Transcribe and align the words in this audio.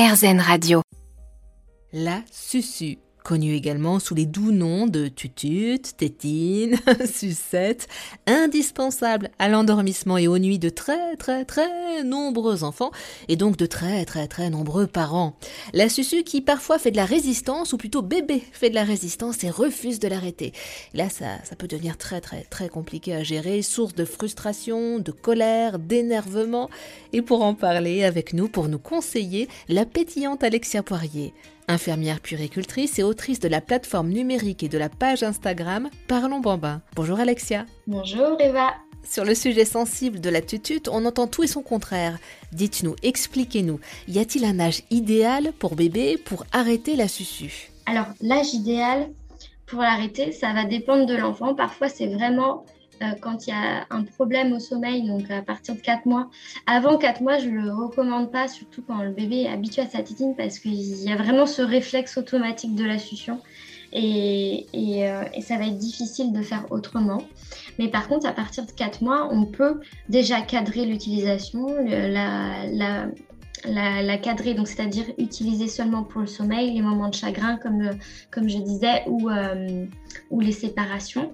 RZN 0.00 0.40
Radio. 0.40 0.80
La 1.92 2.22
Susu 2.32 2.96
connu 3.22 3.54
également 3.54 3.98
sous 3.98 4.14
les 4.14 4.26
doux 4.26 4.52
noms 4.52 4.86
de 4.86 5.08
tutute, 5.08 5.96
tétine, 5.96 6.76
sucette, 7.12 7.88
indispensable 8.26 9.30
à 9.38 9.48
l'endormissement 9.48 10.18
et 10.18 10.28
aux 10.28 10.38
nuits 10.38 10.58
de 10.58 10.68
très 10.68 11.16
très 11.16 11.44
très 11.44 12.02
nombreux 12.04 12.64
enfants 12.64 12.90
et 13.28 13.36
donc 13.36 13.56
de 13.56 13.66
très 13.66 14.04
très 14.04 14.28
très 14.28 14.50
nombreux 14.50 14.86
parents. 14.86 15.34
La 15.72 15.88
susu 15.88 16.22
qui 16.22 16.40
parfois 16.40 16.78
fait 16.78 16.90
de 16.90 16.96
la 16.96 17.04
résistance 17.04 17.72
ou 17.72 17.76
plutôt 17.76 18.02
bébé 18.02 18.42
fait 18.52 18.70
de 18.70 18.74
la 18.74 18.84
résistance 18.84 19.44
et 19.44 19.50
refuse 19.50 19.98
de 19.98 20.08
l'arrêter. 20.08 20.52
Là 20.94 21.08
ça, 21.08 21.42
ça 21.44 21.56
peut 21.56 21.68
devenir 21.68 21.96
très 21.96 22.20
très 22.20 22.42
très 22.44 22.68
compliqué 22.68 23.14
à 23.14 23.22
gérer, 23.22 23.62
source 23.62 23.94
de 23.94 24.04
frustration, 24.04 24.98
de 24.98 25.12
colère, 25.12 25.78
d'énervement 25.78 26.70
et 27.12 27.22
pour 27.22 27.42
en 27.42 27.54
parler 27.54 28.04
avec 28.04 28.32
nous, 28.32 28.48
pour 28.48 28.68
nous 28.68 28.78
conseiller, 28.78 29.48
la 29.68 29.84
pétillante 29.84 30.44
Alexia 30.44 30.82
Poirier 30.82 31.32
infirmière 31.68 32.20
puéricultrice 32.20 32.98
et 32.98 33.02
autrice 33.02 33.40
de 33.40 33.48
la 33.48 33.60
plateforme 33.60 34.08
numérique 34.08 34.62
et 34.62 34.68
de 34.68 34.78
la 34.78 34.88
page 34.88 35.22
Instagram 35.22 35.88
Parlons 36.08 36.40
Bambin. 36.40 36.82
Bonjour 36.94 37.20
Alexia. 37.20 37.66
Bonjour 37.86 38.40
Eva. 38.40 38.74
Sur 39.02 39.24
le 39.24 39.34
sujet 39.34 39.64
sensible 39.64 40.20
de 40.20 40.30
la 40.30 40.42
tutute, 40.42 40.88
on 40.88 41.04
entend 41.04 41.26
tout 41.26 41.42
et 41.42 41.46
son 41.46 41.62
contraire. 41.62 42.18
Dites-nous, 42.52 42.96
expliquez-nous, 43.02 43.80
y 44.08 44.18
a-t-il 44.18 44.44
un 44.44 44.60
âge 44.60 44.82
idéal 44.90 45.52
pour 45.58 45.74
bébé 45.74 46.18
pour 46.18 46.44
arrêter 46.52 46.96
la 46.96 47.08
susu? 47.08 47.70
Alors, 47.86 48.06
l'âge 48.20 48.52
idéal 48.52 49.08
pour 49.66 49.80
l'arrêter, 49.80 50.32
ça 50.32 50.52
va 50.52 50.64
dépendre 50.64 51.06
de 51.06 51.16
l'enfant. 51.16 51.54
Parfois, 51.54 51.88
c'est 51.88 52.08
vraiment 52.08 52.66
quand 53.20 53.46
il 53.46 53.50
y 53.50 53.52
a 53.52 53.86
un 53.90 54.04
problème 54.04 54.52
au 54.52 54.58
sommeil, 54.58 55.06
donc 55.06 55.30
à 55.30 55.42
partir 55.42 55.74
de 55.74 55.80
4 55.80 56.06
mois. 56.06 56.30
Avant 56.66 56.98
4 56.98 57.22
mois, 57.22 57.38
je 57.38 57.48
ne 57.48 57.60
le 57.62 57.72
recommande 57.72 58.30
pas, 58.30 58.48
surtout 58.48 58.82
quand 58.86 59.02
le 59.02 59.10
bébé 59.10 59.42
est 59.42 59.48
habitué 59.48 59.82
à 59.82 59.86
sa 59.86 60.02
tétine, 60.02 60.34
parce 60.36 60.58
qu'il 60.58 60.74
y 60.74 61.12
a 61.12 61.16
vraiment 61.16 61.46
ce 61.46 61.62
réflexe 61.62 62.18
automatique 62.18 62.74
de 62.74 62.84
la 62.84 62.98
succion. 62.98 63.40
Et, 63.92 64.66
euh, 64.76 65.24
ça 65.40 65.56
va 65.56 65.66
être 65.66 65.78
difficile 65.78 66.32
de 66.32 66.42
faire 66.42 66.66
autrement. 66.70 67.22
Mais 67.78 67.88
par 67.88 68.06
contre, 68.06 68.26
à 68.26 68.32
partir 68.32 68.64
de 68.66 68.70
4 68.70 69.02
mois, 69.02 69.28
on 69.32 69.46
peut 69.46 69.80
déjà 70.08 70.40
cadrer 70.42 70.84
l'utilisation, 70.84 71.66
la, 71.86 73.08
cadrer, 74.18 74.54
donc 74.54 74.68
c'est-à-dire 74.68 75.06
utiliser 75.18 75.66
seulement 75.66 76.04
pour 76.04 76.20
le 76.20 76.26
sommeil, 76.26 76.72
les 76.74 76.82
moments 76.82 77.08
de 77.08 77.14
chagrin, 77.14 77.56
comme, 77.56 77.90
comme 78.30 78.48
je 78.48 78.58
disais, 78.58 79.02
ou, 79.06 79.28
euh, 79.28 79.86
ou 80.30 80.40
les 80.40 80.52
séparations 80.52 81.32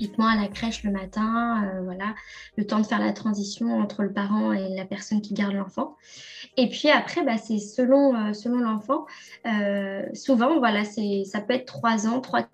typiquement 0.00 0.28
à 0.28 0.36
la 0.36 0.48
crèche 0.48 0.82
le 0.82 0.90
matin, 0.90 1.62
euh, 1.64 1.82
voilà, 1.82 2.14
le 2.56 2.66
temps 2.66 2.80
de 2.80 2.86
faire 2.86 3.00
la 3.00 3.12
transition 3.12 3.78
entre 3.78 4.02
le 4.02 4.12
parent 4.12 4.52
et 4.52 4.74
la 4.74 4.86
personne 4.86 5.20
qui 5.20 5.34
garde 5.34 5.52
l'enfant. 5.52 5.96
Et 6.56 6.70
puis 6.70 6.88
après, 6.88 7.22
bah, 7.22 7.36
c'est 7.36 7.58
selon, 7.58 8.14
euh, 8.14 8.32
selon 8.32 8.60
l'enfant. 8.60 9.04
Euh, 9.46 10.02
souvent, 10.14 10.58
voilà, 10.58 10.84
ça 10.84 11.40
peut 11.40 11.52
être 11.52 11.66
3 11.66 12.06
ans, 12.06 12.20
3 12.20 12.48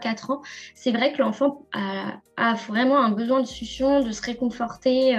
4 0.00 0.30
ans, 0.30 0.42
c'est 0.76 0.92
vrai 0.92 1.12
que 1.12 1.18
l'enfant 1.18 1.66
a, 1.72 2.54
vraiment 2.68 2.98
un 2.98 3.10
besoin 3.10 3.40
de 3.40 3.46
succion, 3.48 4.00
de 4.00 4.12
se 4.12 4.22
réconforter, 4.22 5.16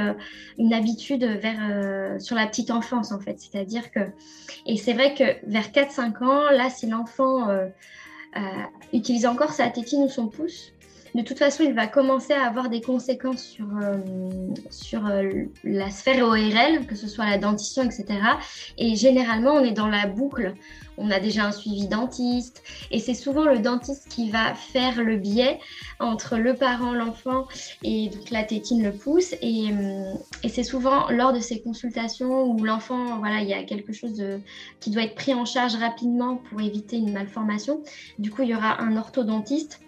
une 0.57 0.73
habitude 0.73 1.22
vers, 1.25 2.22
sur 2.22 2.38
la 2.38 2.47
petite 2.47 2.72
enfance 2.72 3.11
en 3.11 3.19
fait. 3.19 3.41
C'est-à-dire 3.41 3.91
que, 3.91 4.00
et 4.66 4.77
c'est 4.77 4.94
vrai 4.94 5.16
que 5.16 5.45
vers 5.52 5.73
4-5 5.73 6.23
ans, 6.23 6.50
là, 6.52 6.69
si 6.69 6.88
l'enfant 6.88 7.50
utilise 8.94 9.25
encore 9.25 9.52
sa 9.52 9.67
tétine 9.67 10.03
ou 10.03 10.07
son 10.07 10.30
pouce, 10.30 10.72
de 11.15 11.21
toute 11.21 11.39
façon, 11.39 11.63
il 11.63 11.73
va 11.73 11.88
commencer 11.88 12.33
à 12.33 12.45
avoir 12.45 12.69
des 12.69 12.81
conséquences 12.81 13.43
sur, 13.43 13.65
euh, 13.81 13.97
sur 14.69 15.07
euh, 15.07 15.45
la 15.63 15.89
sphère 15.89 16.23
ORL, 16.25 16.85
que 16.88 16.95
ce 16.95 17.07
soit 17.07 17.25
la 17.25 17.38
dentition, 17.38 17.83
etc. 17.83 18.05
Et 18.77 18.95
généralement, 18.95 19.53
on 19.53 19.63
est 19.63 19.71
dans 19.71 19.88
la 19.88 20.07
boucle. 20.07 20.53
On 20.97 21.11
a 21.11 21.19
déjà 21.19 21.45
un 21.45 21.51
suivi 21.51 21.88
dentiste. 21.88 22.61
Et 22.91 22.99
c'est 22.99 23.13
souvent 23.13 23.45
le 23.45 23.59
dentiste 23.59 24.09
qui 24.09 24.29
va 24.29 24.53
faire 24.53 25.01
le 25.01 25.17
biais 25.17 25.59
entre 25.99 26.38
le 26.38 26.55
parent, 26.55 26.93
l'enfant 26.93 27.47
et 27.84 28.09
donc 28.09 28.29
la 28.29 28.44
tétine, 28.44 28.84
le 28.84 28.91
pouce. 28.91 29.34
Et, 29.41 29.69
euh, 29.72 30.13
c'est 30.47 30.63
souvent 30.63 31.09
lors 31.09 31.34
de 31.34 31.39
ces 31.39 31.61
consultations 31.61 32.44
où 32.44 32.63
l'enfant, 32.63 33.17
voilà, 33.19 33.41
il 33.41 33.47
y 33.47 33.53
a 33.53 33.63
quelque 33.63 33.94
chose 33.94 34.22
qui 34.79 34.91
doit 34.91 35.03
être 35.03 35.16
pris 35.16 35.34
en 35.34 35.45
charge 35.45 35.75
rapidement 35.75 36.35
pour 36.35 36.59
éviter 36.61 36.97
une 36.97 37.13
malformation. 37.13 37.81
Du 38.19 38.29
coup, 38.29 38.41
il 38.44 38.50
y 38.50 38.55
aura 38.55 38.81
un 38.81 38.97
orthodontiste 38.97 39.79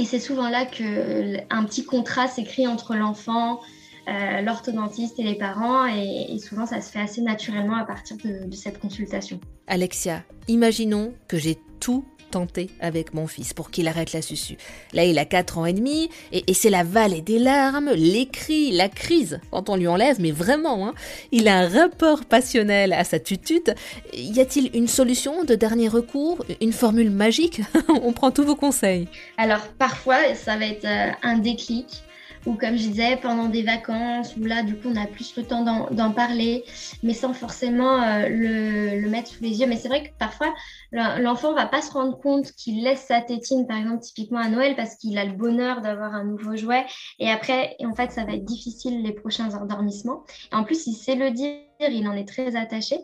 et 0.00 0.06
c'est 0.06 0.18
souvent 0.18 0.48
là 0.48 0.64
qu'un 0.64 1.64
petit 1.64 1.84
contrat 1.84 2.26
s'écrit 2.26 2.66
entre 2.66 2.94
l'enfant, 2.94 3.60
euh, 4.08 4.40
l'orthodontiste 4.40 5.18
et 5.18 5.22
les 5.22 5.34
parents, 5.34 5.86
et, 5.86 6.38
souvent 6.38 6.64
ça 6.64 6.80
se 6.80 6.90
fait 6.90 7.00
assez 7.00 7.20
naturellement 7.20 7.76
à 7.76 7.84
partir 7.84 8.16
de, 8.16 8.48
de 8.48 8.54
cette 8.54 8.80
consultation. 8.80 9.38
Alexia, 9.66 10.24
imaginons 10.48 11.12
que 11.28 11.36
j'ai 11.36 11.58
tout 11.80 12.06
tenté 12.30 12.70
avec 12.80 13.14
mon 13.14 13.26
fils 13.26 13.52
pour 13.52 13.70
qu'il 13.70 13.88
arrête 13.88 14.12
la 14.12 14.22
susu. 14.22 14.56
Là, 14.92 15.04
il 15.04 15.18
a 15.18 15.24
4 15.24 15.58
ans 15.58 15.66
et 15.66 15.72
demi, 15.72 16.08
et, 16.32 16.44
c'est 16.54 16.70
la 16.70 16.84
vallée 16.84 17.22
des 17.22 17.38
larmes, 17.38 17.90
les 17.94 18.26
cris, 18.26 18.72
la 18.72 18.88
crise 18.88 19.40
quand 19.50 19.68
on 19.68 19.76
lui 19.76 19.88
enlève, 19.88 20.20
mais 20.20 20.30
vraiment, 20.30 20.86
hein. 20.88 20.94
il 21.32 21.48
a 21.48 21.58
un 21.58 21.68
rapport 21.68 22.24
passionnel 22.24 22.92
à 22.92 23.04
sa 23.04 23.18
tutute. 23.18 23.72
Y 24.14 24.40
a-t-il 24.40 24.70
une 24.74 24.88
solution 24.88 25.44
de 25.44 25.54
dernier 25.54 25.88
recours, 25.88 26.44
une 26.60 26.72
formule 26.72 27.10
magique? 27.10 27.60
On 28.02 28.12
prend 28.12 28.30
tous 28.30 28.44
vos 28.44 28.56
conseils. 28.56 29.08
Alors, 29.36 29.66
parfois, 29.78 30.34
ça 30.34 30.56
va 30.56 30.66
être 30.66 30.84
euh, 30.84 31.10
un 31.22 31.38
déclic 31.38 32.02
ou 32.46 32.54
comme 32.54 32.76
je 32.76 32.88
disais, 32.88 33.16
pendant 33.16 33.48
des 33.48 33.62
vacances, 33.62 34.34
où 34.36 34.44
là, 34.44 34.62
du 34.62 34.74
coup, 34.74 34.88
on 34.88 34.96
a 34.96 35.06
plus 35.06 35.36
le 35.36 35.44
temps 35.44 35.62
d'en 35.90 36.12
parler, 36.12 36.64
mais 37.02 37.12
sans 37.12 37.34
forcément 37.34 38.02
euh, 38.02 38.28
le, 38.28 39.08
mettre 39.10 39.28
sous 39.28 39.42
les 39.42 39.60
yeux. 39.60 39.66
Mais 39.66 39.76
c'est 39.76 39.88
vrai 39.88 40.04
que 40.04 40.08
parfois, 40.18 40.52
l'enfant 40.92 41.52
va 41.54 41.66
pas 41.66 41.82
se 41.82 41.92
rendre 41.92 42.18
compte 42.18 42.52
qu'il 42.52 42.82
laisse 42.82 43.04
sa 43.06 43.20
tétine, 43.20 43.66
par 43.66 43.76
exemple, 43.76 44.00
typiquement 44.00 44.38
à 44.38 44.48
Noël, 44.48 44.74
parce 44.74 44.96
qu'il 44.96 45.18
a 45.18 45.24
le 45.24 45.32
bonheur 45.32 45.82
d'avoir 45.82 46.14
un 46.14 46.24
nouveau 46.24 46.56
jouet. 46.56 46.86
Et 47.18 47.30
après, 47.30 47.76
en 47.84 47.94
fait, 47.94 48.10
ça 48.10 48.24
va 48.24 48.32
être 48.32 48.44
difficile 48.44 49.02
les 49.02 49.12
prochains 49.12 49.54
endormissements. 49.54 50.24
Et 50.52 50.54
en 50.54 50.64
plus, 50.64 50.86
il 50.86 50.94
sait 50.94 51.16
le 51.16 51.30
dire, 51.32 51.58
il 51.80 52.08
en 52.08 52.14
est 52.14 52.28
très 52.28 52.56
attaché. 52.56 52.96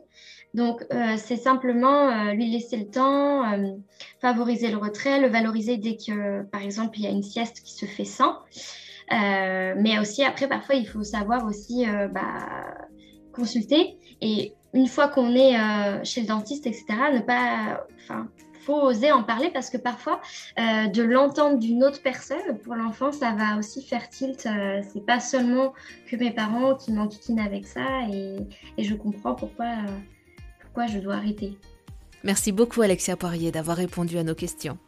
Donc, 0.55 0.83
euh, 0.93 1.17
c'est 1.19 1.37
simplement 1.37 2.09
euh, 2.09 2.33
lui 2.33 2.51
laisser 2.51 2.79
le 2.79 2.89
temps, 2.89 3.43
favoriser 4.23 4.71
le 4.71 4.79
retrait, 4.79 5.21
le 5.21 5.29
valoriser 5.29 5.77
dès 5.77 5.99
que, 5.99 6.45
par 6.45 6.63
exemple, 6.63 6.99
il 6.99 7.05
y 7.05 7.07
a 7.07 7.11
une 7.11 7.23
sieste 7.23 7.61
qui 7.63 7.75
se 7.75 7.85
fait 7.85 8.07
sans. 8.07 8.39
Euh, 9.13 9.75
mais 9.77 9.99
aussi, 9.99 10.25
après, 10.25 10.49
parfois, 10.49 10.75
il 10.75 10.87
faut 10.87 11.03
savoir 11.03 11.45
aussi 11.45 11.89
euh, 11.89 12.09
bah, 12.09 12.75
consulter. 13.33 13.99
Et 14.21 14.55
une 14.75 14.89
fois 14.89 15.09
qu'on 15.09 15.35
est 15.35 15.59
euh, 15.59 16.03
chez 16.05 16.23
le 16.23 16.27
dentiste, 16.27 16.67
etc., 16.67 16.85
ne 17.15 17.21
pas. 17.21 17.87
Enfin, 18.03 18.29
faut 18.61 18.83
oser 18.83 19.13
en 19.13 19.23
parler 19.23 19.51
parce 19.51 19.71
que 19.71 19.77
parfois, 19.77 20.21
de 20.57 21.03
l'entendre 21.05 21.57
d'une 21.57 21.85
autre 21.85 22.03
personne, 22.03 22.59
pour 22.65 22.75
l'enfant, 22.75 23.13
ça 23.13 23.31
va 23.31 23.57
aussi 23.61 23.81
faire 23.81 24.09
tilt. 24.09 24.41
c'est 24.41 25.07
pas 25.07 25.21
seulement 25.21 25.73
que 26.11 26.17
mes 26.17 26.33
parents 26.33 26.75
qui 26.75 26.91
m'enquiquinent 26.91 27.39
avec 27.39 27.65
ça 27.65 27.87
et, 28.11 28.39
et, 28.77 28.83
je 28.83 28.97
comprends 28.97 29.37
pourquoi, 29.37 29.73
pourquoi 30.61 30.89
je 30.89 30.99
dois 30.99 31.15
arrêter. 31.15 31.57
Merci 32.25 32.51
beaucoup 32.51 32.83
Alexia 32.83 33.17
Poirier 33.17 33.53
d'avoir 33.53 33.77
répondu 33.77 34.19
à 34.19 34.25
nos 34.25 34.35
questions. 34.35 34.79